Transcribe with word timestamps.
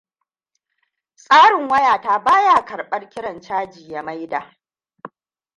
Tsarin 1.15 1.67
wayata 1.71 2.19
ba 2.19 2.41
ya 2.41 2.65
karɓar 2.65 3.09
kiran 3.09 3.41
caji 3.41 3.91
ya 3.91 4.03
maida. 4.03 4.57